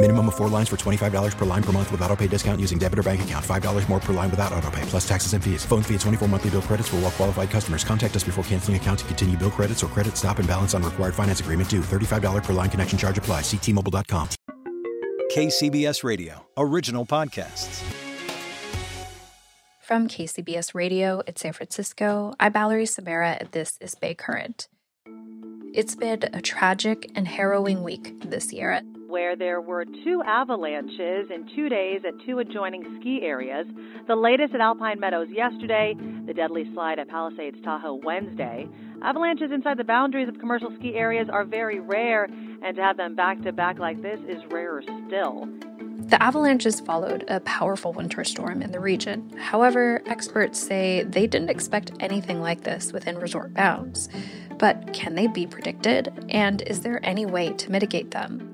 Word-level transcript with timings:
Minimum 0.00 0.28
of 0.28 0.36
four 0.36 0.48
lines 0.48 0.68
for 0.68 0.76
$25 0.76 1.36
per 1.36 1.44
line 1.44 1.62
per 1.62 1.72
month 1.72 1.90
with 1.90 2.00
auto 2.02 2.14
pay 2.14 2.28
discount 2.28 2.60
using 2.60 2.78
debit 2.78 3.00
or 3.00 3.02
bank 3.02 3.22
account. 3.22 3.44
$5 3.44 3.88
more 3.88 3.98
per 3.98 4.12
line 4.12 4.30
without 4.30 4.52
auto 4.52 4.70
pay, 4.70 4.82
plus 4.82 5.06
taxes 5.06 5.32
and 5.32 5.42
fees. 5.42 5.64
Phone 5.64 5.82
fee 5.82 5.94
at 5.94 6.00
24 6.02 6.28
monthly 6.28 6.50
bill 6.50 6.62
credits 6.62 6.88
for 6.88 6.96
all 6.96 7.02
well 7.02 7.10
qualified 7.10 7.50
customers. 7.50 7.82
Contact 7.82 8.14
us 8.14 8.22
before 8.22 8.44
canceling 8.44 8.76
account 8.76 9.00
to 9.00 9.04
continue 9.06 9.36
bill 9.36 9.50
credits 9.50 9.82
or 9.82 9.88
credit 9.88 10.16
stop 10.16 10.38
and 10.38 10.46
balance 10.46 10.72
on 10.72 10.84
required 10.84 11.16
finance 11.16 11.40
agreement 11.40 11.68
due. 11.68 11.80
$35 11.80 12.44
per 12.44 12.52
line 12.52 12.70
connection 12.70 12.96
charge 12.96 13.18
apply. 13.18 13.40
Ctmobile.com. 13.40 14.28
KCBS 15.32 16.04
Radio, 16.04 16.46
original 16.56 17.04
podcasts. 17.04 17.82
From 19.82 20.06
KCBS 20.06 20.76
Radio 20.76 21.22
in 21.26 21.34
San 21.34 21.52
Francisco, 21.52 22.34
I'm 22.38 22.52
Valerie 22.52 22.86
Samara, 22.86 23.30
and 23.40 23.48
this 23.50 23.76
is 23.80 23.96
Bay 23.96 24.14
Current. 24.14 24.68
It's 25.74 25.96
been 25.96 26.22
a 26.32 26.40
tragic 26.40 27.10
and 27.16 27.26
harrowing 27.26 27.82
week 27.82 28.14
this 28.22 28.52
year 28.52 28.80
where 29.08 29.34
there 29.34 29.60
were 29.60 29.86
two 30.04 30.22
avalanches 30.26 31.30
in 31.34 31.48
two 31.56 31.70
days 31.70 32.02
at 32.06 32.12
two 32.26 32.40
adjoining 32.40 32.84
ski 33.00 33.20
areas. 33.22 33.66
The 34.06 34.14
latest 34.14 34.54
at 34.54 34.60
Alpine 34.60 35.00
Meadows 35.00 35.28
yesterday, 35.30 35.94
the 36.26 36.34
deadly 36.34 36.70
slide 36.74 36.98
at 36.98 37.08
Palisades 37.08 37.56
Tahoe 37.64 37.94
Wednesday. 38.04 38.68
Avalanches 39.02 39.50
inside 39.50 39.78
the 39.78 39.84
boundaries 39.84 40.28
of 40.28 40.38
commercial 40.38 40.70
ski 40.78 40.94
areas 40.94 41.28
are 41.32 41.44
very 41.44 41.80
rare, 41.80 42.24
and 42.62 42.76
to 42.76 42.82
have 42.82 42.98
them 42.98 43.14
back 43.14 43.40
to 43.42 43.52
back 43.52 43.78
like 43.78 44.02
this 44.02 44.20
is 44.28 44.42
rarer 44.50 44.82
still. 45.06 45.48
The 46.08 46.22
avalanches 46.22 46.80
followed 46.80 47.24
a 47.28 47.40
powerful 47.40 47.92
winter 47.92 48.24
storm 48.24 48.62
in 48.62 48.72
the 48.72 48.80
region. 48.80 49.30
However, 49.38 50.02
experts 50.06 50.58
say 50.58 51.02
they 51.04 51.26
didn't 51.26 51.50
expect 51.50 51.92
anything 52.00 52.40
like 52.40 52.62
this 52.62 52.92
within 52.92 53.18
resort 53.18 53.54
bounds. 53.54 54.08
But 54.58 54.92
can 54.92 55.14
they 55.14 55.26
be 55.26 55.46
predicted? 55.46 56.12
And 56.28 56.62
is 56.62 56.80
there 56.80 57.00
any 57.02 57.26
way 57.26 57.52
to 57.52 57.70
mitigate 57.70 58.10
them? 58.10 58.47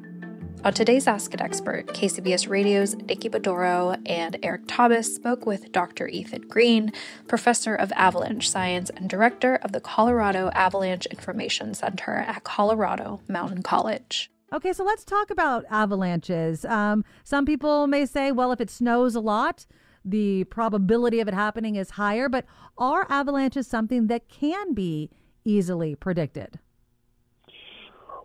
On 0.64 0.72
today's 0.72 1.06
Ask 1.06 1.34
an 1.34 1.42
Expert, 1.42 1.88
KCBS 1.88 2.48
Radio's 2.48 2.94
Nikki 2.94 3.28
Medoro 3.28 4.00
and 4.06 4.38
Eric 4.42 4.62
Thomas 4.66 5.14
spoke 5.14 5.44
with 5.44 5.70
Dr. 5.72 6.08
Ethan 6.08 6.48
Greene, 6.48 6.90
professor 7.28 7.74
of 7.74 7.92
avalanche 7.92 8.48
science 8.48 8.88
and 8.88 9.10
director 9.10 9.56
of 9.56 9.72
the 9.72 9.80
Colorado 9.82 10.48
Avalanche 10.54 11.04
Information 11.04 11.74
Center 11.74 12.14
at 12.16 12.44
Colorado 12.44 13.20
Mountain 13.28 13.62
College. 13.62 14.30
Okay, 14.54 14.72
so 14.72 14.84
let's 14.84 15.04
talk 15.04 15.28
about 15.28 15.66
avalanches. 15.68 16.64
Um, 16.64 17.04
some 17.24 17.44
people 17.44 17.86
may 17.86 18.06
say, 18.06 18.32
well, 18.32 18.50
if 18.50 18.58
it 18.58 18.70
snows 18.70 19.14
a 19.14 19.20
lot, 19.20 19.66
the 20.03 20.44
probability 20.44 21.20
of 21.20 21.28
it 21.28 21.34
happening 21.34 21.76
is 21.76 21.91
higher, 21.91 22.30
but 22.30 22.47
are 22.78 23.06
avalanches 23.10 23.66
something 23.66 24.06
that 24.06 24.30
can 24.30 24.72
be 24.72 25.10
easily 25.44 25.94
predicted? 25.94 26.58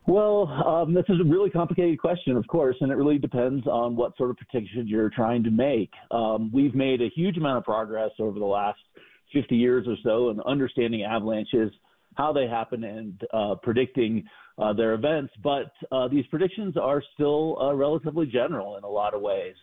Well, 0.09 0.47
um, 0.65 0.95
this 0.95 1.05
is 1.07 1.21
a 1.21 1.23
really 1.23 1.51
complicated 1.51 1.99
question, 1.99 2.35
of 2.35 2.47
course, 2.47 2.75
and 2.81 2.91
it 2.91 2.95
really 2.95 3.19
depends 3.19 3.67
on 3.67 3.95
what 3.95 4.17
sort 4.17 4.31
of 4.31 4.37
prediction 4.37 4.87
you're 4.87 5.11
trying 5.11 5.43
to 5.43 5.51
make. 5.51 5.91
Um, 6.09 6.49
we've 6.51 6.73
made 6.73 6.99
a 7.03 7.09
huge 7.15 7.37
amount 7.37 7.59
of 7.59 7.63
progress 7.63 8.09
over 8.17 8.39
the 8.39 8.45
last 8.45 8.79
50 9.33 9.55
years 9.55 9.85
or 9.87 9.95
so 10.03 10.31
in 10.31 10.41
understanding 10.47 11.03
avalanches, 11.03 11.71
how 12.15 12.33
they 12.33 12.47
happen, 12.47 12.85
and 12.85 13.21
uh, 13.31 13.53
predicting 13.61 14.23
uh, 14.57 14.73
their 14.73 14.95
events. 14.95 15.31
But 15.43 15.71
uh, 15.91 16.07
these 16.07 16.25
predictions 16.25 16.75
are 16.75 17.03
still 17.13 17.61
uh, 17.61 17.75
relatively 17.75 18.25
general 18.25 18.77
in 18.77 18.83
a 18.83 18.89
lot 18.89 19.13
of 19.13 19.21
ways. 19.21 19.53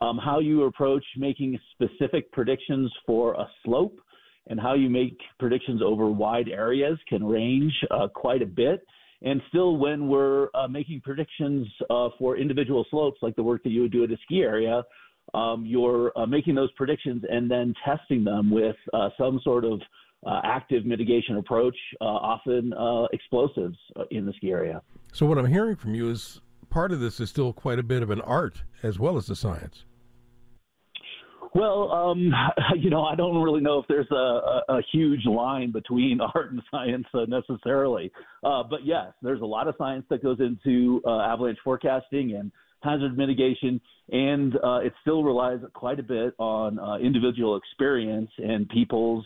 Um, 0.00 0.16
how 0.16 0.38
you 0.38 0.62
approach 0.62 1.04
making 1.16 1.58
specific 1.72 2.30
predictions 2.30 2.92
for 3.04 3.34
a 3.34 3.48
slope 3.64 3.98
and 4.46 4.60
how 4.60 4.74
you 4.74 4.90
make 4.90 5.18
predictions 5.40 5.82
over 5.84 6.06
wide 6.06 6.46
areas 6.48 7.00
can 7.08 7.24
range 7.24 7.74
uh, 7.90 8.06
quite 8.14 8.42
a 8.42 8.46
bit. 8.46 8.86
And 9.22 9.42
still, 9.48 9.76
when 9.76 10.08
we're 10.08 10.48
uh, 10.54 10.68
making 10.68 11.00
predictions 11.00 11.66
uh, 11.90 12.08
for 12.18 12.36
individual 12.36 12.86
slopes, 12.90 13.18
like 13.20 13.34
the 13.36 13.42
work 13.42 13.62
that 13.64 13.70
you 13.70 13.82
would 13.82 13.92
do 13.92 14.04
at 14.04 14.10
a 14.10 14.16
ski 14.24 14.42
area, 14.42 14.84
um, 15.34 15.64
you're 15.66 16.12
uh, 16.16 16.26
making 16.26 16.54
those 16.54 16.70
predictions 16.72 17.22
and 17.28 17.50
then 17.50 17.74
testing 17.84 18.24
them 18.24 18.50
with 18.50 18.76
uh, 18.94 19.10
some 19.18 19.40
sort 19.42 19.64
of 19.64 19.80
uh, 20.26 20.40
active 20.44 20.86
mitigation 20.86 21.36
approach, 21.36 21.76
uh, 22.00 22.04
often 22.04 22.72
explosives 23.12 23.76
in 24.10 24.24
the 24.26 24.32
ski 24.34 24.50
area. 24.50 24.82
So, 25.12 25.26
what 25.26 25.38
I'm 25.38 25.46
hearing 25.46 25.76
from 25.76 25.94
you 25.94 26.10
is 26.10 26.40
part 26.70 26.92
of 26.92 27.00
this 27.00 27.20
is 27.20 27.30
still 27.30 27.52
quite 27.52 27.78
a 27.78 27.82
bit 27.82 28.02
of 28.02 28.10
an 28.10 28.20
art 28.22 28.62
as 28.82 28.98
well 28.98 29.16
as 29.16 29.28
a 29.30 29.36
science. 29.36 29.84
Well, 31.54 31.90
um, 31.92 32.32
you 32.78 32.90
know, 32.90 33.04
I 33.04 33.14
don't 33.14 33.42
really 33.42 33.60
know 33.60 33.78
if 33.78 33.86
there's 33.88 34.10
a, 34.10 34.14
a, 34.14 34.62
a 34.68 34.82
huge 34.92 35.24
line 35.26 35.72
between 35.72 36.20
art 36.34 36.52
and 36.52 36.62
science 36.70 37.06
uh, 37.14 37.24
necessarily. 37.28 38.12
Uh, 38.42 38.62
but 38.68 38.84
yes, 38.84 39.12
there's 39.22 39.40
a 39.40 39.46
lot 39.46 39.68
of 39.68 39.74
science 39.78 40.04
that 40.10 40.22
goes 40.22 40.38
into 40.40 41.00
uh, 41.06 41.20
avalanche 41.20 41.58
forecasting 41.64 42.34
and 42.34 42.52
hazard 42.82 43.16
mitigation, 43.18 43.80
and 44.10 44.54
uh, 44.62 44.78
it 44.78 44.92
still 45.02 45.24
relies 45.24 45.58
quite 45.74 45.98
a 45.98 46.02
bit 46.02 46.34
on 46.38 46.78
uh, 46.78 46.96
individual 46.98 47.56
experience 47.56 48.30
and 48.38 48.68
people's 48.68 49.24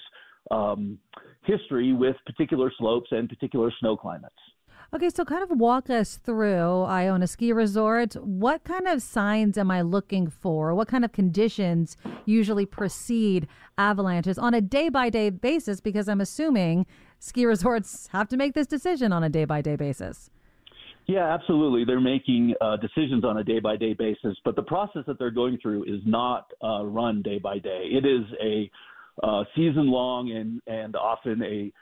um, 0.51 0.99
history 1.45 1.93
with 1.93 2.17
particular 2.25 2.73
slopes 2.79 3.09
and 3.11 3.29
particular 3.29 3.71
snow 3.81 3.97
climates. 3.97 4.35
Okay, 4.95 5.09
so 5.09 5.25
kind 5.25 5.43
of 5.43 5.59
walk 5.59 5.89
us 5.89 6.19
through. 6.19 6.83
I 6.83 7.09
own 7.09 7.23
a 7.23 7.27
ski 7.27 7.51
resort. 7.51 8.13
What 8.17 8.63
kind 8.65 8.87
of 8.87 9.01
signs 9.01 9.57
am 9.57 9.71
I 9.71 9.81
looking 9.81 10.29
for? 10.29 10.75
What 10.75 10.87
kind 10.87 11.03
of 11.03 11.13
conditions 11.13 11.97
usually 12.27 12.67
precede 12.67 13.49
avalanches 13.79 14.37
on 14.37 14.53
a 14.53 14.61
day 14.61 14.91
by 14.91 15.09
day 15.09 15.31
basis? 15.31 15.81
Because 15.81 16.11
I'm 16.11 16.21
assuming 16.21 16.85
ski 17.19 17.47
resorts 17.47 18.07
have 18.13 18.29
to 18.29 18.37
make 18.37 18.53
this 18.53 18.67
decision 18.67 19.15
on 19.15 19.25
a 19.25 19.31
day 19.31 19.47
by 19.47 19.63
day 19.63 19.77
basis. 19.77 20.29
Yeah, 21.07 21.33
absolutely. 21.33 21.87
They're 21.87 21.99
making 21.99 22.53
uh, 22.61 22.77
decisions 22.77 23.25
on 23.25 23.39
a 23.39 23.45
day 23.45 23.61
by 23.61 23.79
day 23.79 23.95
basis, 23.95 24.37
but 24.45 24.57
the 24.57 24.63
process 24.63 25.05
that 25.07 25.19
they're 25.19 25.31
going 25.31 25.57
through 25.63 25.85
is 25.85 26.03
not 26.05 26.51
uh, 26.63 26.85
run 26.85 27.23
day 27.23 27.39
by 27.39 27.59
day. 27.59 27.89
It 27.91 28.05
is 28.05 28.27
a 28.45 28.71
uh, 29.23 29.45
season 29.57 29.91
long 29.91 30.31
and, 30.33 30.61
and 30.67 30.95
often 30.97 31.43
a 31.43 31.73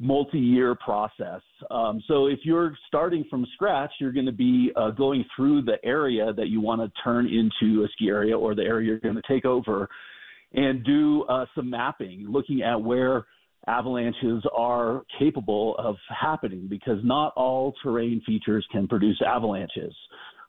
multi-year 0.00 0.74
process. 0.76 1.40
Um, 1.70 2.02
so 2.06 2.26
if 2.26 2.40
you're 2.44 2.76
starting 2.86 3.24
from 3.28 3.46
scratch, 3.54 3.90
you're 3.98 4.12
going 4.12 4.26
to 4.26 4.32
be 4.32 4.70
uh, 4.76 4.90
going 4.90 5.24
through 5.34 5.62
the 5.62 5.76
area 5.84 6.32
that 6.34 6.48
you 6.48 6.60
want 6.60 6.80
to 6.80 7.02
turn 7.02 7.26
into 7.26 7.82
a 7.84 7.88
ski 7.92 8.08
area 8.08 8.38
or 8.38 8.54
the 8.54 8.62
area 8.62 8.86
you're 8.86 9.00
going 9.00 9.16
to 9.16 9.22
take 9.28 9.44
over, 9.44 9.88
and 10.52 10.84
do 10.84 11.24
uh, 11.24 11.44
some 11.54 11.68
mapping, 11.68 12.26
looking 12.28 12.62
at 12.62 12.80
where 12.80 13.26
avalanches 13.66 14.42
are 14.56 15.02
capable 15.18 15.76
of 15.78 15.96
happening 16.08 16.66
because 16.68 16.98
not 17.04 17.32
all 17.36 17.74
terrain 17.82 18.22
features 18.24 18.66
can 18.72 18.88
produce 18.88 19.20
avalanches. 19.26 19.94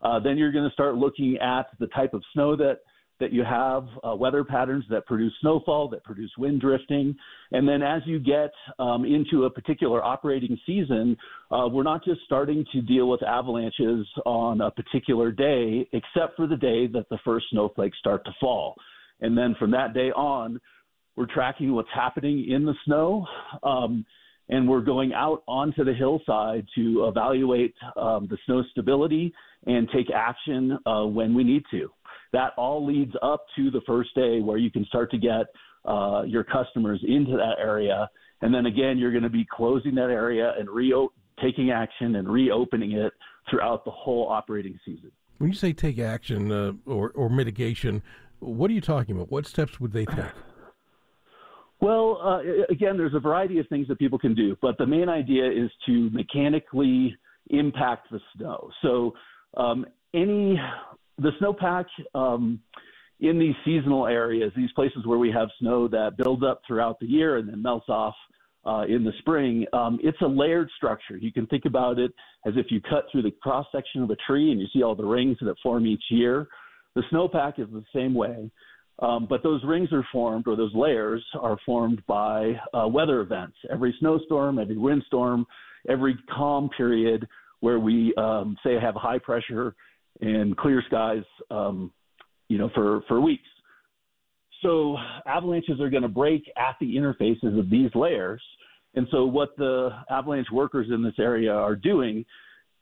Uh, 0.02 0.20
then 0.20 0.38
you're 0.38 0.52
going 0.52 0.68
to 0.68 0.74
start 0.74 0.96
looking 0.96 1.38
at 1.42 1.68
the 1.80 1.88
type 1.88 2.14
of 2.14 2.24
snow 2.34 2.56
that 2.56 2.80
that 3.20 3.34
you 3.34 3.44
have 3.44 3.88
uh, 4.04 4.16
weather 4.16 4.44
patterns 4.44 4.86
that 4.90 5.06
produce 5.06 5.34
snowfall, 5.42 5.90
that 5.90 6.04
produce 6.04 6.32
wind 6.38 6.62
drifting. 6.62 7.16
And 7.52 7.68
then 7.68 7.82
as 7.82 8.02
you 8.06 8.20
get 8.20 8.52
um, 8.80 9.06
into 9.06 9.46
a 9.46 9.50
particular 9.50 10.04
operating 10.04 10.58
season, 10.66 11.18
uh, 11.52 11.68
we're 11.72 11.84
not 11.84 12.04
just 12.04 12.22
starting 12.26 12.66
to 12.72 12.82
deal 12.82 13.10
with 13.10 13.22
avalanches 13.24 14.08
on 14.26 14.62
a 14.62 14.72
particular 14.72 15.32
day, 15.32 15.88
except 15.92 16.36
for 16.36 16.48
the 16.48 16.58
day 16.58 16.88
that 16.88 17.08
the 17.10 17.18
first 17.26 17.48
snowflakes 17.52 17.98
start 18.00 18.24
to 18.26 18.32
fall. 18.40 18.76
And 19.22 19.38
then 19.38 19.56
from 19.60 19.72
that 19.72 19.94
day 19.94 20.12
on, 20.12 20.60
we're 21.16 21.28
tracking 21.34 21.74
what's 21.74 21.90
happening 21.94 22.50
in 22.50 22.66
the 22.66 22.76
snow. 22.86 23.26
Um, 23.64 24.06
and 24.50 24.68
we're 24.68 24.82
going 24.82 25.14
out 25.14 25.44
onto 25.48 25.84
the 25.84 25.94
hillside 25.94 26.66
to 26.76 27.06
evaluate 27.06 27.76
um, 27.96 28.28
the 28.30 28.38
snow 28.46 28.64
stability 28.72 29.32
and 29.68 29.88
take 29.94 30.08
action 30.10 30.78
uh, 30.88 31.04
when 31.04 31.36
we 31.36 31.44
need 31.44 31.64
to 31.70 31.92
that 32.34 32.54
all 32.58 32.86
leads 32.86 33.14
up 33.22 33.46
to 33.56 33.72
the 33.72 33.82
first 33.88 34.14
day 34.16 34.40
where 34.40 34.58
you 34.58 34.72
can 34.72 34.86
start 34.86 35.12
to 35.12 35.18
get 35.18 35.48
uh, 35.86 36.24
your 36.26 36.44
customers 36.44 37.04
into 37.08 37.32
that 37.32 37.56
area 37.60 38.10
and 38.42 38.54
then 38.54 38.66
again 38.66 38.98
you're 38.98 39.12
going 39.12 39.24
to 39.24 39.30
be 39.30 39.46
closing 39.50 39.96
that 39.96 40.10
area 40.10 40.54
and 40.58 40.70
re 40.70 40.94
taking 41.42 41.72
action 41.72 42.16
and 42.16 42.28
reopening 42.28 42.92
it 42.94 43.14
throughout 43.50 43.86
the 43.86 43.92
whole 43.92 44.28
operating 44.28 44.78
season. 44.86 45.12
When 45.38 45.50
you 45.50 45.56
say 45.56 45.72
take 45.74 46.00
action 46.00 46.52
uh, 46.52 46.74
or 46.86 47.12
or 47.12 47.30
mitigation, 47.30 48.04
what 48.40 48.70
are 48.70 48.74
you 48.74 48.82
talking 48.82 49.16
about? 49.16 49.32
What 49.32 49.48
steps 49.48 49.80
would 49.80 49.94
they 49.94 50.06
take? 50.06 50.26
Well, 51.82 52.20
uh, 52.22 52.40
again, 52.70 52.98
there's 52.98 53.14
a 53.14 53.22
variety 53.22 53.58
of 53.58 53.66
things 53.70 53.88
that 53.88 54.00
people 54.00 54.20
can 54.20 54.36
do, 54.36 54.58
but 54.62 54.78
the 54.78 54.86
main 54.86 55.08
idea 55.08 55.50
is 55.50 55.72
to 55.86 56.10
mechanically 56.10 57.16
impact 57.52 58.12
the 58.12 58.20
snow. 58.36 58.70
So, 58.82 59.14
um, 59.56 59.86
any 60.14 60.60
the 61.20 61.32
snowpack 61.42 61.86
um, 62.16 62.60
in 63.20 63.38
these 63.38 63.56
seasonal 63.66 64.08
areas, 64.08 64.52
these 64.56 64.72
places 64.72 65.06
where 65.06 65.20
we 65.20 65.32
have 65.32 65.50
snow 65.60 65.88
that 65.88 66.18
builds 66.18 66.44
up 66.44 66.62
throughout 66.66 67.00
the 67.00 67.06
year 67.06 67.38
and 67.38 67.50
then 67.50 67.62
melts 67.62 67.90
off 67.90 68.16
uh, 68.66 68.84
in 68.88 69.04
the 69.04 69.12
spring, 69.20 69.66
um, 69.74 70.00
it's 70.02 70.20
a 70.22 70.28
layered 70.28 70.70
structure. 70.78 71.18
You 71.18 71.32
can 71.32 71.46
think 71.48 71.66
about 71.66 72.00
it 72.00 72.12
as 72.46 72.54
if 72.56 72.68
you 72.70 72.82
cut 72.82 73.06
through 73.12 73.24
the 73.24 73.32
cross 73.42 73.66
section 73.72 74.04
of 74.04 74.10
a 74.10 74.16
tree 74.28 74.52
and 74.52 74.60
you 74.60 74.68
see 74.74 74.84
all 74.84 74.96
the 74.96 75.06
rings 75.06 75.38
that 75.42 75.56
form 75.64 75.86
each 75.86 76.04
year. 76.10 76.48
The 76.96 77.04
snowpack 77.12 77.60
is 77.60 77.68
the 77.72 77.84
same 77.94 78.14
way. 78.14 78.52
Um, 79.02 79.28
but 79.30 79.44
those 79.44 79.64
rings 79.64 79.94
are 79.94 80.06
formed, 80.12 80.46
or 80.46 80.58
those 80.58 80.76
layers 80.76 81.24
are 81.40 81.58
formed 81.66 82.06
by 82.06 82.54
uh, 82.74 82.86
weather 82.88 83.22
events. 83.22 83.56
Every 83.72 83.96
snowstorm, 84.00 84.60
every 84.60 84.78
windstorm, 84.78 85.46
every 85.88 86.18
calm 86.36 86.70
period 86.76 87.26
where 87.62 87.80
we 87.80 88.14
um, 88.16 88.58
say 88.64 88.78
have 88.80 88.96
high 88.96 89.20
pressure 89.20 89.76
and 90.22 90.56
clear 90.58 90.84
skies, 90.88 91.24
um, 91.52 91.92
you 92.48 92.58
know, 92.58 92.70
for 92.74 93.02
for 93.08 93.22
weeks. 93.22 93.48
So 94.62 94.98
avalanches 95.26 95.80
are 95.80 95.90
going 95.90 96.04
to 96.04 96.10
break 96.10 96.44
at 96.58 96.76
the 96.82 96.96
interfaces 96.96 97.58
of 97.58 97.70
these 97.70 97.90
layers, 97.96 98.42
and 98.96 99.08
so 99.12 99.26
what 99.26 99.56
the 99.58 99.90
avalanche 100.10 100.48
workers 100.52 100.88
in 100.94 101.04
this 101.04 101.14
area 101.20 101.54
are 101.54 101.76
doing 101.76 102.26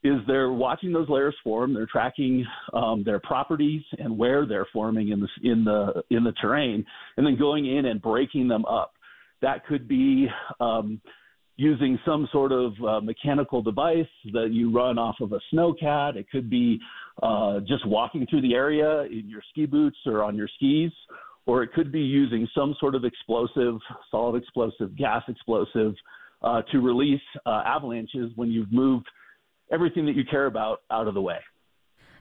is 0.04 0.19
they're 0.28 0.51
watching 0.51 0.94
those 0.94 1.10
layers 1.10 1.36
form. 1.44 1.74
They're 1.74 1.88
tracking 1.92 2.45
um, 2.74 3.04
their 3.04 3.19
properties 3.19 3.81
and 3.98 4.18
where 4.18 4.45
they're 4.45 4.68
forming 4.72 5.10
in 5.10 5.19
the 5.19 5.28
in 5.44 5.63
the 5.63 6.04
in 6.10 6.24
the 6.24 6.34
terrain, 6.34 6.86
and 7.18 7.25
then 7.25 7.38
going 7.38 7.66
in 7.66 7.86
and 7.86 8.01
breaking 8.01 8.48
them 8.48 8.66
up. 8.66 8.94
That 9.42 9.66
could 9.66 9.88
be 9.88 10.28
um, 10.60 11.01
using 11.57 12.00
some 12.06 12.28
sort 12.31 12.51
of 12.51 12.74
uh, 12.88 13.01
mechanical 13.01 13.62
device 13.62 14.06
that 14.34 14.50
you 14.51 14.72
run 14.72 14.98
off 14.98 15.16
of 15.22 15.34
a 15.34 15.39
snowcat. 15.54 16.16
It 16.16 16.30
could 16.31 16.50
be 16.50 16.80
uh, 17.23 17.59
just 17.61 17.85
walking 17.87 18.25
through 18.29 18.41
the 18.41 18.53
area 18.53 19.03
in 19.03 19.23
your 19.27 19.41
ski 19.49 19.65
boots 19.65 19.97
or 20.05 20.23
on 20.23 20.35
your 20.35 20.47
skis, 20.55 20.91
or 21.45 21.63
it 21.63 21.71
could 21.73 21.91
be 21.91 22.01
using 22.01 22.47
some 22.53 22.75
sort 22.79 22.93
of 22.93 23.05
explosive, 23.05 23.75
solid 24.11 24.41
explosive, 24.41 24.95
gas 24.97 25.23
explosive 25.27 25.93
uh, 26.41 26.61
to 26.71 26.79
release 26.79 27.21
uh, 27.45 27.63
avalanches 27.65 28.31
when 28.35 28.49
you've 28.51 28.71
moved 28.71 29.07
everything 29.71 30.05
that 30.05 30.15
you 30.15 30.23
care 30.29 30.45
about 30.45 30.81
out 30.91 31.07
of 31.07 31.13
the 31.13 31.21
way. 31.21 31.39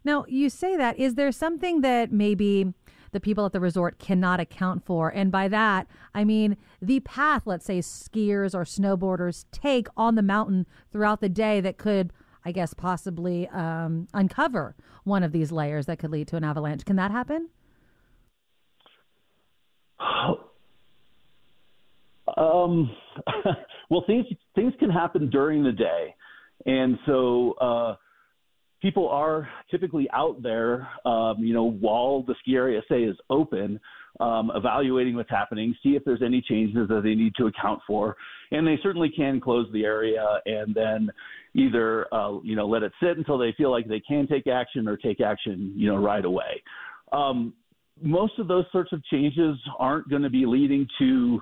Now, 0.05 0.25
you 0.29 0.49
say 0.49 0.77
that. 0.77 0.99
Is 0.99 1.17
there 1.17 1.33
something 1.33 1.81
that 1.81 2.13
maybe 2.13 2.73
the 3.11 3.21
people 3.21 3.45
at 3.45 3.53
the 3.53 3.61
resort 3.61 3.99
cannot 3.99 4.39
account 4.39 4.85
for? 4.85 5.09
And 5.09 5.33
by 5.33 5.49
that, 5.49 5.89
I 6.15 6.25
mean 6.25 6.57
the 6.81 7.01
path, 7.01 7.43
let's 7.45 7.67
say, 7.67 7.81
skiers 7.81 8.55
or 8.55 8.63
snowboarders 8.63 9.45
take 9.51 9.89
on 9.97 10.15
the 10.15 10.23
mountain 10.23 10.67
throughout 10.93 11.21
the 11.21 11.29
day 11.29 11.61
that 11.61 11.77
could, 11.77 12.13
I 12.47 12.53
guess, 12.53 12.73
possibly 12.73 13.49
um, 13.49 14.07
uncover 14.15 14.77
one 15.03 15.25
of 15.25 15.33
these 15.33 15.51
layers 15.51 15.87
that 15.87 15.99
could 15.99 16.13
lead 16.13 16.29
to 16.29 16.37
an 16.37 16.45
avalanche. 16.45 16.85
Can 16.85 16.95
that 16.97 17.11
happen? 17.11 17.49
Um, 22.37 22.91
well, 23.89 24.03
things 24.07 24.27
things 24.57 24.75
can 24.81 24.91
happen 24.91 25.31
during 25.31 25.63
the 25.63 25.73
day. 25.73 26.15
And 26.67 26.99
so 27.07 27.53
uh, 27.53 27.95
people 28.83 29.09
are 29.09 29.49
typically 29.71 30.09
out 30.13 30.43
there, 30.43 30.89
um, 31.05 31.37
you 31.39 31.55
know, 31.55 31.71
while 31.71 32.23
the 32.23 32.35
ski 32.41 32.55
area 32.55 32.81
say 32.89 33.03
is 33.03 33.17
open, 33.31 33.81
um, 34.21 34.51
evaluating 34.55 35.15
what's 35.17 35.31
happening, 35.31 35.75
see 35.83 35.91
if 35.91 36.05
there's 36.05 36.23
any 36.23 36.41
changes 36.41 36.89
that 36.89 37.03
they 37.03 37.15
need 37.15 37.35
to 37.37 37.47
account 37.47 37.81
for, 37.87 38.17
and 38.51 38.67
they 38.67 38.79
certainly 38.83 39.11
can 39.15 39.41
close 39.41 39.69
the 39.73 39.85
area 39.85 40.25
and 40.47 40.75
then 40.75 41.11
either 41.55 42.13
uh, 42.15 42.39
you 42.43 42.57
know 42.57 42.67
let 42.67 42.83
it 42.83 42.93
sit 43.03 43.17
until 43.19 43.39
they 43.39 43.53
feel 43.57 43.71
like 43.71 43.89
they 43.89 44.01
can 44.01 44.27
take 44.27 44.47
action 44.47 44.89
or 44.89 44.97
take 44.97 45.21
action 45.21 45.73
you 45.77 45.91
know 45.91 45.97
right 45.97 46.25
away. 46.25 46.63
Um, 47.13 47.53
most 48.03 48.39
of 48.39 48.49
those 48.49 48.65
sorts 48.73 48.93
of 48.93 49.03
changes 49.05 49.57
aren't 49.79 50.09
going 50.09 50.23
to 50.23 50.31
be 50.31 50.45
leading 50.45 50.87
to 50.99 51.41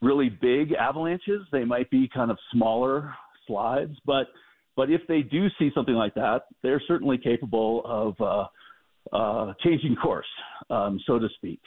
really 0.00 0.28
big 0.28 0.72
avalanches. 0.72 1.42
They 1.52 1.64
might 1.64 1.90
be 1.90 2.08
kind 2.08 2.30
of 2.30 2.38
smaller 2.52 3.14
slides. 3.46 3.94
But 4.06 4.28
but 4.78 4.90
if 4.90 5.00
they 5.08 5.22
do 5.22 5.48
see 5.58 5.72
something 5.74 5.96
like 5.96 6.14
that, 6.14 6.42
they're 6.62 6.80
certainly 6.86 7.18
capable 7.18 7.82
of 7.84 8.14
uh, 8.20 9.16
uh, 9.16 9.52
changing 9.64 9.96
course, 9.96 10.28
um, 10.70 11.00
so 11.04 11.18
to 11.18 11.26
speak. 11.34 11.60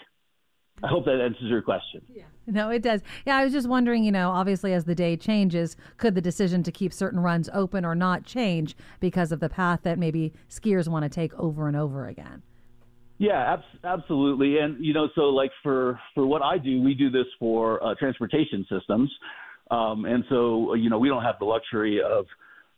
I 0.81 0.87
hope 0.87 1.03
that 1.03 1.19
answers 1.21 1.49
your 1.49 1.61
question. 1.61 2.01
Yeah. 2.09 2.23
No, 2.47 2.69
it 2.69 2.81
does. 2.81 3.01
Yeah, 3.25 3.35
I 3.35 3.43
was 3.43 3.51
just 3.51 3.67
wondering, 3.67 4.05
you 4.05 4.13
know, 4.13 4.29
obviously 4.29 4.71
as 4.73 4.85
the 4.85 4.95
day 4.95 5.17
changes, 5.17 5.75
could 5.97 6.15
the 6.15 6.21
decision 6.21 6.63
to 6.63 6.71
keep 6.71 6.93
certain 6.93 7.19
runs 7.19 7.49
open 7.53 7.83
or 7.83 7.95
not 7.95 8.23
change 8.23 8.77
because 9.01 9.33
of 9.33 9.41
the 9.41 9.49
path 9.49 9.81
that 9.83 9.99
maybe 9.99 10.31
skiers 10.49 10.87
want 10.87 11.03
to 11.03 11.09
take 11.09 11.33
over 11.33 11.67
and 11.67 11.75
over 11.75 12.07
again? 12.07 12.41
Yeah, 13.17 13.55
ab- 13.55 13.83
absolutely. 13.83 14.59
And 14.59 14.83
you 14.83 14.93
know, 14.93 15.09
so 15.15 15.23
like 15.23 15.51
for 15.61 15.99
for 16.15 16.25
what 16.25 16.41
I 16.41 16.57
do, 16.57 16.81
we 16.81 16.93
do 16.93 17.11
this 17.11 17.27
for 17.39 17.83
uh, 17.83 17.93
transportation 17.95 18.65
systems. 18.71 19.11
Um, 19.69 20.05
and 20.05 20.23
so, 20.29 20.75
you 20.75 20.89
know, 20.89 20.97
we 20.97 21.09
don't 21.09 21.23
have 21.23 21.35
the 21.39 21.45
luxury 21.45 22.01
of 22.01 22.25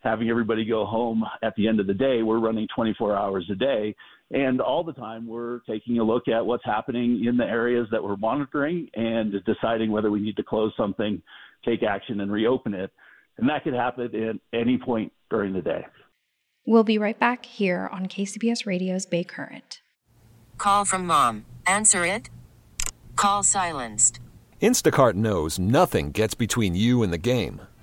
having 0.04 0.30
everybody 0.30 0.66
go 0.66 0.86
home 0.86 1.24
at 1.42 1.56
the 1.56 1.68
end 1.68 1.80
of 1.80 1.88
the 1.88 1.94
day. 1.94 2.22
We're 2.24 2.40
running 2.40 2.68
24 2.76 3.18
hours 3.18 3.50
a 3.52 3.56
day. 3.56 3.96
And 4.32 4.60
all 4.60 4.84
the 4.84 4.94
time, 4.94 5.28
we're 5.28 5.60
taking 5.60 6.00
a 6.00 6.04
look 6.04 6.28
at 6.28 6.46
what's 6.46 6.66
happening 6.66 7.26
in 7.26 7.38
the 7.38 7.46
areas 7.46 7.88
that 7.92 8.04
we're 8.04 8.18
monitoring 8.18 8.90
and 8.96 9.34
deciding 9.46 9.92
whether 9.92 10.12
we 10.12 10.20
need 10.20 10.36
to 10.38 10.44
close 10.44 10.74
something, 10.76 11.22
take 11.64 11.84
action, 11.84 12.20
and 12.20 12.32
reopen 12.32 12.74
it. 12.74 12.92
And 13.38 13.50
that 13.50 13.64
could 13.64 13.74
happen 13.74 14.06
at 14.06 14.60
any 14.60 14.78
point 14.78 15.12
during 15.30 15.54
the 15.54 15.62
day. 15.62 15.86
We'll 16.66 16.84
be 16.84 16.98
right 16.98 17.20
back 17.20 17.46
here 17.46 17.90
on 17.92 18.08
KCBS 18.08 18.66
Radio's 18.66 19.06
Bay 19.06 19.24
Current. 19.24 19.82
Call 20.58 20.86
from 20.86 21.08
mom. 21.08 21.46
Answer 21.66 22.06
it. 22.06 22.30
Call 23.16 23.44
silenced. 23.44 24.20
Instacart 24.62 25.14
knows 25.16 25.60
nothing 25.60 26.12
gets 26.12 26.36
between 26.36 26.76
you 26.76 27.04
and 27.04 27.12
the 27.12 27.18
game. 27.18 27.62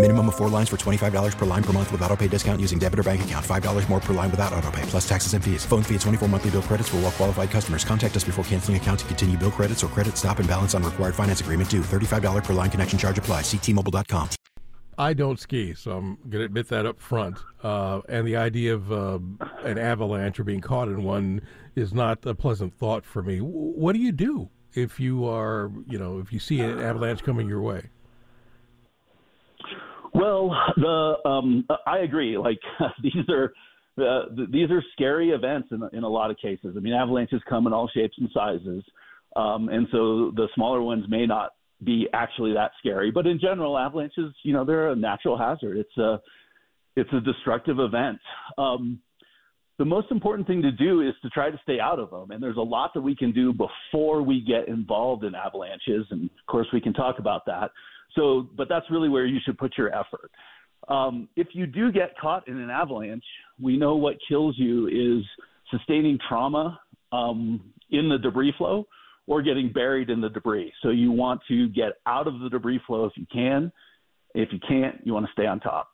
Minimum 0.00 0.28
of 0.28 0.36
four 0.38 0.48
lines 0.48 0.70
for 0.70 0.78
$25 0.78 1.36
per 1.36 1.44
line 1.44 1.62
per 1.62 1.74
month 1.74 1.92
with 1.92 2.00
auto 2.00 2.16
pay 2.16 2.26
discount 2.26 2.58
using 2.58 2.78
debit 2.78 2.98
or 2.98 3.02
bank 3.02 3.22
account. 3.22 3.44
$5 3.44 3.88
more 3.90 4.00
per 4.00 4.14
line 4.14 4.30
without 4.30 4.54
auto 4.54 4.70
pay, 4.70 4.80
plus 4.82 5.06
taxes 5.06 5.34
and 5.34 5.44
fees. 5.44 5.66
Phone 5.66 5.82
fee 5.82 5.94
at 5.94 6.00
24 6.00 6.26
monthly 6.26 6.50
bill 6.52 6.62
credits 6.62 6.88
for 6.88 6.96
all 6.96 7.02
well 7.02 7.10
qualified 7.10 7.50
customers. 7.50 7.84
Contact 7.84 8.16
us 8.16 8.24
before 8.24 8.42
canceling 8.44 8.78
account 8.78 9.00
to 9.00 9.04
continue 9.04 9.36
bill 9.36 9.50
credits 9.50 9.84
or 9.84 9.88
credit 9.88 10.16
stop 10.16 10.38
and 10.38 10.48
balance 10.48 10.74
on 10.74 10.82
required 10.82 11.14
finance 11.14 11.42
agreement 11.42 11.68
due. 11.68 11.82
$35 11.82 12.44
per 12.44 12.54
line 12.54 12.70
connection 12.70 12.98
charge 12.98 13.18
apply. 13.18 13.42
Ctmobile.com. 13.42 14.30
I 14.96 15.12
don't 15.12 15.38
ski, 15.38 15.74
so 15.74 15.98
I'm 15.98 16.14
going 16.30 16.40
to 16.40 16.44
admit 16.44 16.68
that 16.68 16.86
up 16.86 16.98
front. 16.98 17.36
Uh, 17.62 18.00
and 18.08 18.26
the 18.26 18.36
idea 18.36 18.72
of 18.72 18.90
uh, 18.90 19.18
an 19.64 19.76
avalanche 19.76 20.40
or 20.40 20.44
being 20.44 20.62
caught 20.62 20.88
in 20.88 21.04
one 21.04 21.42
is 21.76 21.92
not 21.92 22.24
a 22.24 22.34
pleasant 22.34 22.72
thought 22.72 23.04
for 23.04 23.22
me. 23.22 23.40
What 23.40 23.92
do 23.92 23.98
you 23.98 24.12
do 24.12 24.48
if 24.72 24.98
you 24.98 25.26
are, 25.26 25.70
you 25.86 25.98
know, 25.98 26.20
if 26.20 26.32
you 26.32 26.38
see 26.38 26.60
an 26.60 26.80
avalanche 26.80 27.22
coming 27.22 27.46
your 27.48 27.60
way? 27.60 27.90
Well, 30.14 30.50
the 30.76 31.14
um, 31.24 31.66
I 31.86 31.98
agree. 31.98 32.36
Like 32.36 32.58
these 33.02 33.28
are 33.28 33.52
uh, 33.98 34.26
these 34.50 34.70
are 34.70 34.82
scary 34.92 35.30
events 35.30 35.68
in 35.70 35.82
in 35.92 36.04
a 36.04 36.08
lot 36.08 36.30
of 36.30 36.36
cases. 36.38 36.74
I 36.76 36.80
mean, 36.80 36.94
avalanches 36.94 37.40
come 37.48 37.66
in 37.66 37.72
all 37.72 37.88
shapes 37.94 38.16
and 38.18 38.28
sizes, 38.32 38.84
um, 39.36 39.68
and 39.68 39.86
so 39.92 40.32
the 40.34 40.48
smaller 40.54 40.82
ones 40.82 41.04
may 41.08 41.26
not 41.26 41.50
be 41.84 42.08
actually 42.12 42.52
that 42.54 42.72
scary. 42.78 43.10
But 43.10 43.26
in 43.26 43.40
general, 43.40 43.78
avalanches, 43.78 44.34
you 44.42 44.52
know, 44.52 44.64
they're 44.64 44.90
a 44.90 44.96
natural 44.96 45.38
hazard. 45.38 45.76
It's 45.76 45.96
a 45.96 46.20
it's 46.96 47.10
a 47.12 47.20
destructive 47.20 47.78
event. 47.78 48.18
Um, 48.58 49.00
the 49.78 49.84
most 49.86 50.10
important 50.10 50.46
thing 50.46 50.60
to 50.60 50.70
do 50.70 51.00
is 51.00 51.14
to 51.22 51.30
try 51.30 51.50
to 51.50 51.58
stay 51.62 51.80
out 51.80 51.98
of 51.98 52.10
them. 52.10 52.32
And 52.32 52.42
there's 52.42 52.58
a 52.58 52.60
lot 52.60 52.92
that 52.92 53.00
we 53.00 53.16
can 53.16 53.32
do 53.32 53.54
before 53.54 54.20
we 54.20 54.42
get 54.42 54.68
involved 54.68 55.24
in 55.24 55.34
avalanches. 55.34 56.06
And 56.10 56.24
of 56.24 56.46
course, 56.46 56.66
we 56.70 56.82
can 56.82 56.92
talk 56.92 57.18
about 57.18 57.46
that. 57.46 57.70
So, 58.16 58.48
but 58.56 58.68
that's 58.68 58.86
really 58.90 59.08
where 59.08 59.26
you 59.26 59.38
should 59.44 59.58
put 59.58 59.72
your 59.78 59.94
effort. 59.94 60.30
Um, 60.88 61.28
if 61.36 61.48
you 61.52 61.66
do 61.66 61.92
get 61.92 62.16
caught 62.20 62.48
in 62.48 62.58
an 62.58 62.70
avalanche, 62.70 63.24
we 63.60 63.76
know 63.76 63.96
what 63.96 64.16
kills 64.28 64.54
you 64.58 64.88
is 64.88 65.24
sustaining 65.70 66.18
trauma 66.28 66.80
um, 67.12 67.60
in 67.90 68.08
the 68.08 68.18
debris 68.18 68.54
flow 68.56 68.86
or 69.26 69.42
getting 69.42 69.70
buried 69.72 70.10
in 70.10 70.20
the 70.20 70.28
debris. 70.28 70.72
So 70.82 70.90
you 70.90 71.12
want 71.12 71.40
to 71.48 71.68
get 71.68 71.92
out 72.06 72.26
of 72.26 72.40
the 72.40 72.48
debris 72.48 72.80
flow 72.86 73.04
if 73.04 73.12
you 73.16 73.26
can. 73.32 73.70
If 74.34 74.48
you 74.52 74.58
can't, 74.66 75.00
you 75.04 75.12
want 75.12 75.26
to 75.26 75.32
stay 75.32 75.46
on 75.46 75.60
top. 75.60 75.88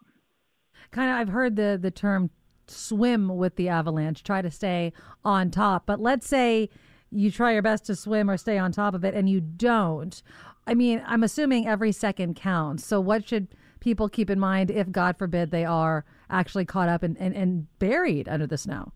Kind 0.90 1.10
of, 1.10 1.16
I've 1.16 1.28
heard 1.28 1.56
the 1.56 1.78
the 1.80 1.90
term 1.90 2.30
swim 2.68 3.28
with 3.36 3.56
the 3.56 3.68
avalanche, 3.68 4.22
try 4.22 4.42
to 4.42 4.50
stay 4.50 4.92
on 5.24 5.50
top. 5.50 5.86
But 5.86 6.00
let's 6.00 6.26
say 6.26 6.68
you 7.10 7.30
try 7.30 7.52
your 7.52 7.62
best 7.62 7.86
to 7.86 7.96
swim 7.96 8.30
or 8.30 8.36
stay 8.36 8.58
on 8.58 8.72
top 8.72 8.94
of 8.94 9.04
it 9.04 9.14
and 9.14 9.28
you 9.28 9.40
don't. 9.40 10.22
I 10.66 10.74
mean, 10.74 11.02
I'm 11.06 11.22
assuming 11.22 11.66
every 11.66 11.92
second 11.92 12.36
counts. 12.36 12.84
So, 12.84 13.00
what 13.00 13.28
should 13.28 13.48
people 13.80 14.08
keep 14.08 14.30
in 14.30 14.40
mind 14.40 14.70
if, 14.70 14.90
God 14.90 15.16
forbid, 15.16 15.50
they 15.50 15.64
are 15.64 16.04
actually 16.28 16.64
caught 16.64 16.88
up 16.88 17.02
and, 17.02 17.16
and, 17.18 17.34
and 17.34 17.66
buried 17.78 18.28
under 18.28 18.46
the 18.46 18.58
snow? 18.58 18.92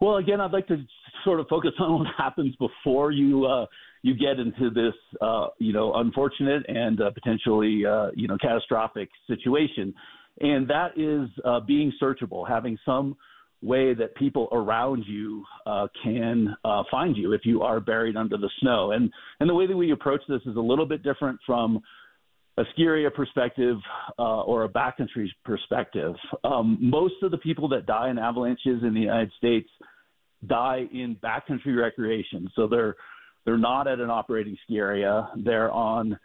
Well, 0.00 0.16
again, 0.16 0.40
I'd 0.40 0.52
like 0.52 0.66
to 0.68 0.76
sort 1.24 1.40
of 1.40 1.46
focus 1.48 1.72
on 1.78 2.00
what 2.00 2.08
happens 2.16 2.54
before 2.56 3.10
you 3.10 3.46
uh, 3.46 3.66
you 4.02 4.14
get 4.14 4.38
into 4.38 4.70
this, 4.70 4.94
uh, 5.20 5.48
you 5.58 5.72
know, 5.72 5.94
unfortunate 5.94 6.64
and 6.68 7.00
uh, 7.00 7.10
potentially, 7.10 7.84
uh, 7.84 8.08
you 8.14 8.28
know, 8.28 8.36
catastrophic 8.40 9.08
situation 9.26 9.92
and 10.40 10.68
that 10.68 10.92
is 10.96 11.28
uh, 11.44 11.60
being 11.60 11.92
searchable, 12.00 12.46
having 12.46 12.78
some 12.84 13.16
way 13.66 13.94
that 13.94 14.14
people 14.14 14.48
around 14.52 15.04
you 15.06 15.44
uh, 15.66 15.88
can 16.02 16.56
uh, 16.64 16.82
find 16.90 17.16
you 17.16 17.32
if 17.32 17.42
you 17.44 17.62
are 17.62 17.80
buried 17.80 18.16
under 18.16 18.36
the 18.36 18.50
snow. 18.60 18.92
And 18.92 19.10
and 19.40 19.48
the 19.48 19.54
way 19.54 19.66
that 19.66 19.76
we 19.76 19.92
approach 19.92 20.20
this 20.28 20.42
is 20.46 20.56
a 20.56 20.60
little 20.60 20.86
bit 20.86 21.02
different 21.02 21.38
from 21.44 21.82
a 22.58 22.62
ski 22.72 22.84
area 22.84 23.10
perspective 23.10 23.76
uh, 24.18 24.42
or 24.42 24.64
a 24.64 24.68
backcountry 24.68 25.28
perspective. 25.44 26.14
Um, 26.42 26.78
most 26.80 27.14
of 27.22 27.30
the 27.30 27.38
people 27.38 27.68
that 27.68 27.86
die 27.86 28.08
in 28.08 28.18
avalanches 28.18 28.82
in 28.82 28.94
the 28.94 29.00
United 29.00 29.32
States 29.36 29.68
die 30.46 30.84
in 30.92 31.16
backcountry 31.22 31.76
recreation, 31.76 32.50
so 32.54 32.66
they're 32.66 32.96
they're 33.44 33.58
not 33.58 33.86
at 33.86 34.00
an 34.00 34.10
operating 34.10 34.56
ski 34.64 34.78
area. 34.78 35.28
They're 35.36 35.70
on 35.70 36.18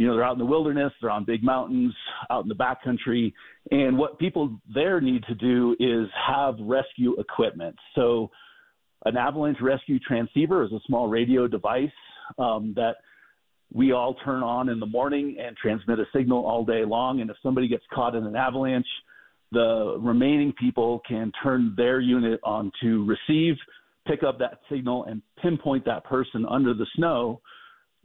you 0.00 0.06
know, 0.06 0.14
they're 0.14 0.24
out 0.24 0.32
in 0.32 0.38
the 0.38 0.46
wilderness, 0.46 0.94
they're 1.02 1.10
on 1.10 1.26
big 1.26 1.44
mountains, 1.44 1.94
out 2.30 2.42
in 2.42 2.48
the 2.48 2.54
backcountry. 2.54 3.34
And 3.70 3.98
what 3.98 4.18
people 4.18 4.58
there 4.74 4.98
need 4.98 5.22
to 5.24 5.34
do 5.34 5.76
is 5.78 6.08
have 6.26 6.54
rescue 6.58 7.20
equipment. 7.20 7.76
So, 7.94 8.30
an 9.04 9.18
avalanche 9.18 9.58
rescue 9.60 9.98
transceiver 9.98 10.64
is 10.64 10.72
a 10.72 10.80
small 10.86 11.08
radio 11.08 11.46
device 11.46 11.90
um, 12.38 12.72
that 12.76 12.94
we 13.74 13.92
all 13.92 14.14
turn 14.24 14.42
on 14.42 14.70
in 14.70 14.80
the 14.80 14.86
morning 14.86 15.36
and 15.38 15.54
transmit 15.58 15.98
a 15.98 16.06
signal 16.16 16.46
all 16.46 16.64
day 16.64 16.82
long. 16.86 17.20
And 17.20 17.28
if 17.28 17.36
somebody 17.42 17.68
gets 17.68 17.84
caught 17.92 18.14
in 18.14 18.24
an 18.24 18.36
avalanche, 18.36 18.88
the 19.52 19.98
remaining 20.00 20.54
people 20.58 21.02
can 21.06 21.30
turn 21.42 21.74
their 21.76 22.00
unit 22.00 22.40
on 22.42 22.72
to 22.82 23.04
receive, 23.04 23.54
pick 24.06 24.22
up 24.22 24.38
that 24.38 24.60
signal, 24.70 25.04
and 25.04 25.20
pinpoint 25.42 25.84
that 25.84 26.04
person 26.04 26.46
under 26.48 26.72
the 26.72 26.86
snow 26.96 27.42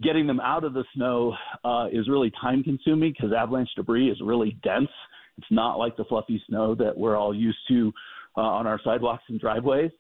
getting 0.01 0.27
them 0.27 0.39
out 0.39 0.63
of 0.63 0.73
the 0.73 0.83
snow 0.93 1.33
uh, 1.63 1.87
is 1.91 2.09
really 2.09 2.31
time 2.41 2.63
consuming 2.63 3.13
because 3.13 3.33
avalanche 3.33 3.69
debris 3.75 4.09
is 4.09 4.17
really 4.21 4.57
dense. 4.63 4.89
It's 5.37 5.47
not 5.51 5.75
like 5.77 5.97
the 5.97 6.05
fluffy 6.05 6.41
snow 6.47 6.75
that 6.75 6.97
we're 6.97 7.15
all 7.15 7.33
used 7.33 7.57
to 7.69 7.91
uh, 8.37 8.41
on 8.41 8.67
our 8.67 8.79
sidewalks 8.83 9.23
and 9.29 9.39
driveways. 9.39 9.91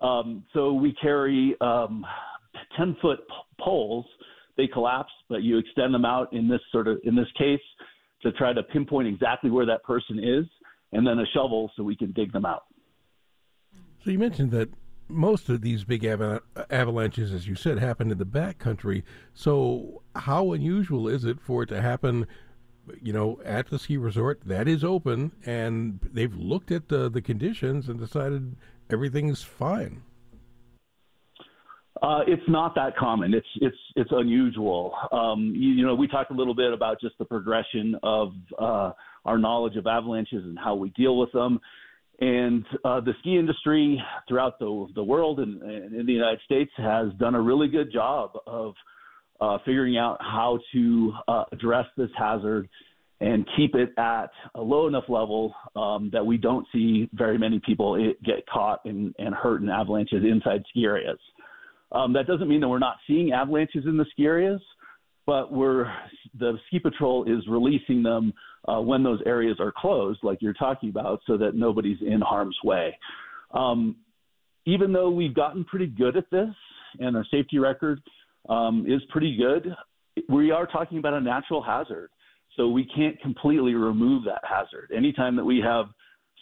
Um, 0.00 0.44
so 0.54 0.72
we 0.72 0.94
carry 1.00 1.56
um, 1.60 2.04
10 2.76 2.96
foot 3.00 3.20
p- 3.28 3.34
poles. 3.60 4.06
They 4.56 4.66
collapse, 4.66 5.12
but 5.28 5.42
you 5.42 5.58
extend 5.58 5.94
them 5.94 6.04
out 6.04 6.32
in 6.32 6.48
this 6.48 6.60
sort 6.72 6.88
of 6.88 6.98
in 7.04 7.14
this 7.14 7.28
case 7.36 7.60
to 8.22 8.32
try 8.32 8.52
to 8.52 8.62
pinpoint 8.62 9.08
exactly 9.08 9.50
where 9.50 9.66
that 9.66 9.82
person 9.84 10.18
is, 10.18 10.44
and 10.92 11.06
then 11.06 11.18
a 11.18 11.26
shovel 11.32 11.70
so 11.76 11.82
we 11.82 11.96
can 11.96 12.12
dig 12.12 12.32
them 12.32 12.44
out. 12.44 12.64
So 14.04 14.10
you 14.10 14.18
mentioned 14.18 14.50
that 14.52 14.68
most 15.08 15.48
of 15.48 15.62
these 15.62 15.84
big 15.84 16.04
avalanches, 16.04 17.32
as 17.32 17.46
you 17.46 17.54
said, 17.54 17.78
happen 17.78 18.10
in 18.10 18.18
the 18.18 18.26
backcountry. 18.26 19.02
So, 19.34 20.02
how 20.14 20.52
unusual 20.52 21.08
is 21.08 21.24
it 21.24 21.40
for 21.40 21.62
it 21.62 21.68
to 21.70 21.80
happen, 21.80 22.26
you 23.00 23.12
know, 23.12 23.40
at 23.44 23.68
the 23.68 23.78
ski 23.78 23.96
resort 23.96 24.40
that 24.46 24.68
is 24.68 24.84
open 24.84 25.32
and 25.44 26.00
they've 26.02 26.34
looked 26.34 26.70
at 26.70 26.88
the, 26.88 27.08
the 27.08 27.22
conditions 27.22 27.88
and 27.88 27.98
decided 27.98 28.56
everything's 28.90 29.42
fine? 29.42 30.02
Uh, 32.02 32.20
it's 32.28 32.42
not 32.46 32.74
that 32.76 32.96
common. 32.96 33.34
It's 33.34 33.46
it's 33.56 33.76
it's 33.96 34.10
unusual. 34.12 34.94
Um, 35.10 35.52
you, 35.54 35.70
you, 35.70 35.86
know, 35.86 35.96
we 35.96 36.06
talked 36.06 36.30
a 36.30 36.34
little 36.34 36.54
bit 36.54 36.72
about 36.72 37.00
just 37.00 37.18
the 37.18 37.24
progression 37.24 37.96
of 38.04 38.32
uh, 38.56 38.92
our 39.24 39.38
knowledge 39.38 39.76
of 39.76 39.86
avalanches 39.86 40.44
and 40.44 40.58
how 40.58 40.74
we 40.76 40.90
deal 40.90 41.18
with 41.18 41.32
them. 41.32 41.60
And 42.20 42.64
uh, 42.84 43.00
the 43.00 43.12
ski 43.20 43.38
industry 43.38 44.02
throughout 44.26 44.58
the, 44.58 44.88
the 44.94 45.02
world 45.02 45.38
and, 45.38 45.62
and, 45.62 45.94
in 45.94 46.04
the 46.04 46.12
United 46.12 46.40
States 46.44 46.70
has 46.76 47.12
done 47.18 47.36
a 47.36 47.40
really 47.40 47.68
good 47.68 47.92
job 47.92 48.32
of 48.46 48.74
uh, 49.40 49.58
figuring 49.64 49.96
out 49.96 50.18
how 50.20 50.58
to 50.72 51.12
uh, 51.28 51.44
address 51.52 51.86
this 51.96 52.10
hazard 52.18 52.68
and 53.20 53.46
keep 53.56 53.74
it 53.74 53.90
at 53.98 54.30
a 54.54 54.60
low 54.60 54.86
enough 54.86 55.04
level 55.08 55.54
um, 55.76 56.10
that 56.12 56.24
we 56.24 56.36
don't 56.36 56.66
see 56.72 57.08
very 57.12 57.38
many 57.38 57.60
people 57.64 57.96
get 58.24 58.46
caught 58.52 58.80
and, 58.84 59.14
and 59.18 59.34
hurt 59.34 59.62
in 59.62 59.68
avalanches 59.68 60.24
inside 60.24 60.62
ski 60.70 60.84
areas. 60.84 61.18
Um, 61.90 62.12
that 62.12 62.26
doesn't 62.26 62.48
mean 62.48 62.60
that 62.60 62.68
we're 62.68 62.78
not 62.78 62.96
seeing 63.06 63.32
avalanches 63.32 63.84
in 63.86 63.96
the 63.96 64.06
ski 64.12 64.24
areas, 64.24 64.60
but 65.26 65.52
we're 65.52 65.92
the 66.38 66.58
ski 66.66 66.78
patrol 66.78 67.24
is 67.24 67.46
releasing 67.48 68.02
them 68.02 68.32
uh, 68.68 68.80
when 68.80 69.02
those 69.02 69.20
areas 69.24 69.56
are 69.60 69.72
closed, 69.74 70.20
like 70.22 70.38
you're 70.40 70.52
talking 70.52 70.90
about, 70.90 71.20
so 71.26 71.36
that 71.38 71.54
nobody's 71.54 71.98
in 72.02 72.20
harm's 72.20 72.56
way. 72.62 72.96
Um, 73.52 73.96
even 74.66 74.92
though 74.92 75.10
we've 75.10 75.34
gotten 75.34 75.64
pretty 75.64 75.86
good 75.86 76.16
at 76.16 76.30
this, 76.30 76.54
and 77.00 77.16
our 77.16 77.24
safety 77.30 77.58
record 77.58 78.00
um, 78.48 78.84
is 78.86 79.00
pretty 79.10 79.36
good, 79.36 79.74
we 80.28 80.50
are 80.50 80.66
talking 80.66 80.98
about 80.98 81.14
a 81.14 81.20
natural 81.20 81.62
hazard, 81.62 82.10
so 82.56 82.68
we 82.68 82.84
can't 82.94 83.18
completely 83.22 83.74
remove 83.74 84.24
that 84.24 84.42
hazard. 84.42 84.90
Anytime 84.94 85.36
that 85.36 85.44
we 85.44 85.60
have 85.64 85.86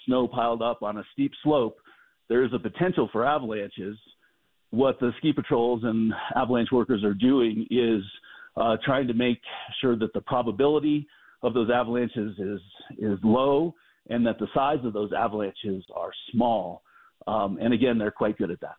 snow 0.04 0.26
piled 0.26 0.62
up 0.62 0.83
on 0.83 0.99
a 0.99 1.04
steep 1.12 1.33
slope, 1.45 1.76
there 2.28 2.45
is 2.45 2.50
a 2.52 2.59
potential 2.59 3.09
for 3.12 3.25
avalanches. 3.25 3.97
What 4.71 4.99
the 4.99 5.12
ski 5.18 5.33
patrols 5.33 5.83
and 5.85 6.12
avalanche 6.35 6.71
workers 6.73 7.04
are 7.04 7.14
doing 7.14 7.66
is 7.71 8.02
uh, 8.56 8.76
trying 8.85 9.06
to 9.06 9.14
make 9.14 9.40
sure 9.80 9.97
that 9.97 10.12
the 10.12 10.23
probability 10.23 11.06
of 11.43 11.55
those 11.55 11.71
avalanches 11.71 12.38
is 12.38 12.61
is 12.99 13.19
low 13.23 13.75
and 14.09 14.26
that 14.26 14.38
the 14.38 14.47
size 14.55 14.78
of 14.85 14.93
those 14.93 15.11
avalanches 15.12 15.85
are 15.95 16.11
small. 16.33 16.83
Um, 17.26 17.59
and 17.61 17.75
again, 17.75 17.99
they're 17.99 18.11
quite 18.11 18.38
good 18.38 18.50
at 18.50 18.61
that. 18.61 18.76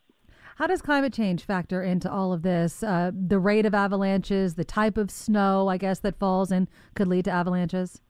How 0.56 0.66
does 0.66 0.82
climate 0.82 1.14
change 1.14 1.44
factor 1.44 1.84
into 1.84 2.12
all 2.12 2.34
of 2.34 2.42
this? 2.42 2.82
Uh, 2.82 3.12
the 3.14 3.38
rate 3.38 3.66
of 3.66 3.76
avalanches, 3.76 4.56
the 4.56 4.64
type 4.64 4.98
of 4.98 5.12
snow, 5.12 5.68
I 5.68 5.78
guess, 5.78 6.00
that 6.00 6.18
falls 6.18 6.52
and 6.52 6.68
could 6.96 7.08
lead 7.08 7.26
to 7.26 7.32
avalanches? 7.32 8.02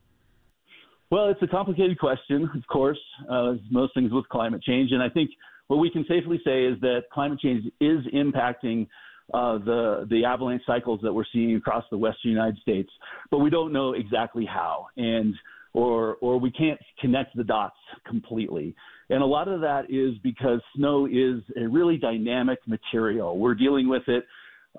Well, 1.10 1.30
it's 1.30 1.42
a 1.42 1.48
complicated 1.48 2.00
question, 2.00 2.50
of 2.56 2.68
course, 2.68 3.00
uh, 3.30 3.54
as 3.54 3.60
most 3.70 3.94
things 3.94 4.12
with 4.14 4.30
climate 4.30 4.62
change. 4.62 4.92
And 4.92 5.02
I 5.02 5.10
think 5.10 5.30
what 5.68 5.78
we 5.78 5.90
can 5.90 6.06
safely 6.08 6.40
say 6.46 6.66
is 6.66 6.80
that 6.82 7.04
climate 7.12 7.40
change 7.40 7.66
is 7.82 8.00
impacting 8.14 8.88
uh, 9.34 9.58
the 9.58 10.08
the 10.10 10.26
avalanche 10.26 10.64
cycles 10.66 11.00
that 11.04 11.12
we're 11.14 11.26
seeing 11.34 11.56
across 11.56 11.84
the 11.92 11.98
western 11.98 12.32
United 12.32 12.58
States, 12.60 12.90
but 13.30 13.40
we 13.40 13.50
don't 13.50 13.74
know 13.74 13.94
exactly 13.94 14.46
how, 14.46 14.88
and 14.96 15.34
or 15.74 16.16
or 16.22 16.40
we 16.40 16.52
can't 16.52 16.80
connect 17.00 17.36
the 17.36 17.44
dots 17.44 17.76
completely. 18.06 18.76
And 19.10 19.22
a 19.22 19.26
lot 19.26 19.48
of 19.48 19.62
that 19.62 19.86
is 19.90 20.18
because 20.24 20.60
snow 20.76 21.06
is 21.06 21.42
a 21.56 21.68
really 21.68 21.98
dynamic 21.98 22.60
material. 22.68 23.38
We're 23.38 23.56
dealing 23.56 23.88
with 23.88 24.04
it 24.08 24.26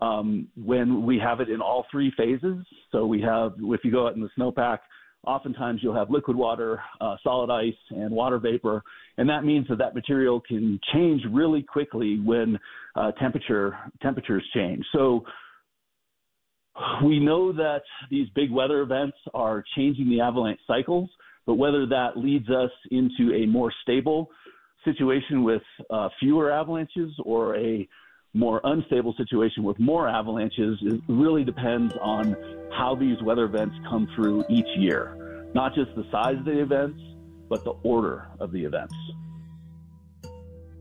um, 0.03 0.49
when 0.57 1.05
we 1.07 1.19
have 1.19 1.41
it 1.41 1.49
in 1.49 1.61
all 1.61 1.87
three 1.91 2.13
phases. 2.17 2.65
So 2.93 3.07
we 3.07 3.21
have, 3.23 3.55
if 3.59 3.81
you 3.85 3.91
go 3.91 4.07
out 4.07 4.15
in 4.15 4.21
the 4.21 4.29
snowpack, 4.39 4.79
oftentimes 5.27 5.81
you'll 5.83 5.95
have 5.95 6.11
liquid 6.11 6.37
water, 6.37 6.81
uh, 7.01 7.17
solid 7.23 7.51
ice, 7.53 7.75
and 7.91 8.11
water 8.11 8.39
vapor, 8.39 8.83
and 9.17 9.29
that 9.29 9.45
means 9.45 9.67
that 9.69 9.79
that 9.79 9.95
material 9.95 10.41
can 10.41 10.79
change 10.93 11.23
really 11.31 11.63
quickly 11.63 12.21
when 12.21 12.59
uh, 12.95 13.13
temperature 13.13 13.79
temperatures 14.01 14.45
change. 14.55 14.85
So 14.93 15.25
we 17.05 17.19
know 17.19 17.53
that 17.53 17.83
these 18.11 18.29
big 18.35 18.51
weather 18.51 18.81
events 18.83 19.17
are 19.35 19.65
changing 19.77 20.09
the 20.09 20.21
avalanche 20.21 20.61
cycles, 20.67 21.11
but 21.47 21.55
whether 21.55 21.87
that 21.87 22.17
leads 22.17 22.49
us 22.51 22.71
into 22.91 23.35
a 23.35 23.47
more 23.47 23.73
stable 23.83 24.31
situation 24.85 25.43
with 25.43 25.63
uh, 25.91 26.09
fewer 26.21 26.53
avalanches 26.53 27.11
or 27.25 27.57
a 27.57 27.89
more 28.39 28.61
unstable 28.63 29.13
situation 29.15 29.65
with 29.65 29.79
more 29.81 30.09
avalanches 30.09 30.79
it 30.83 31.01
really 31.09 31.43
depends 31.43 31.93
on 32.01 32.37
how 32.73 32.95
these 32.95 33.21
weather 33.23 33.45
events 33.45 33.75
come 33.91 34.09
through 34.15 34.45
each 34.49 34.69
year. 34.77 35.51
Not 35.55 35.75
just 35.75 35.95
the 35.97 36.07
size 36.13 36.37
of 36.39 36.45
the 36.45 36.61
events, 36.61 37.01
but 37.49 37.65
the 37.65 37.73
order 37.83 38.29
of 38.39 38.53
the 38.53 38.65
events. 38.65 38.95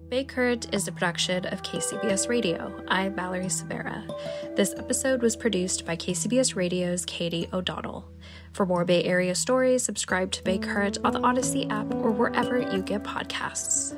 Bay 0.10 0.24
Current 0.24 0.74
is 0.74 0.88
a 0.88 0.92
production 0.92 1.46
of 1.48 1.64
KCBS 1.64 2.30
Radio. 2.30 2.82
I'm 2.88 3.16
Valerie 3.16 3.50
Severa. 3.50 4.08
This 4.56 4.74
episode 4.78 5.22
was 5.22 5.36
produced 5.36 5.86
by 5.86 5.98
KCBS 5.98 6.56
Radio's 6.56 7.06
Katie 7.06 7.50
O'Donnell. 7.52 8.08
For 8.54 8.66
more 8.66 8.86
Bay 8.86 9.04
Area 9.04 9.36
stories, 9.36 9.84
subscribe 9.84 10.32
to 10.34 10.44
Bay 10.44 10.60
Current 10.60 11.00
on 11.04 11.12
the 11.12 11.20
Audacy 11.20 11.70
app 11.70 11.94
or 11.96 12.12
wherever 12.12 12.58
you 12.58 12.82
get 12.84 13.04
podcasts. 13.04 13.98